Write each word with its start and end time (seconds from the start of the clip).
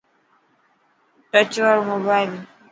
ٽچ 1.31 1.51
واڙو 1.63 1.83
موبائل. 1.89 2.31